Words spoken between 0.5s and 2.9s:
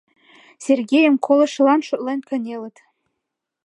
Сергейым колышылан шотлен кынелыт.